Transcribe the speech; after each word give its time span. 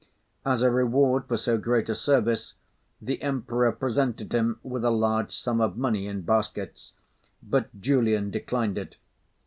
As 0.43 0.63
a 0.63 0.71
reward 0.71 1.25
for 1.27 1.37
so 1.37 1.59
great 1.59 1.87
a 1.87 1.93
service, 1.93 2.55
the 2.99 3.21
Emperor 3.21 3.71
presented 3.71 4.33
him 4.33 4.59
with 4.63 4.83
a 4.83 4.89
large 4.89 5.31
sum 5.31 5.61
of 5.61 5.77
money 5.77 6.07
in 6.07 6.21
baskets; 6.21 6.93
but 7.43 7.67
Julian 7.79 8.31
declined 8.31 8.79
it. 8.79 8.97